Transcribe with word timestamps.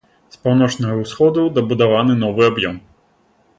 З 0.35 0.37
паўночнага 0.45 0.95
ўсходу 1.01 1.45
дабудаваны 1.59 2.19
новы 2.25 2.51
аб'ём. 2.51 2.83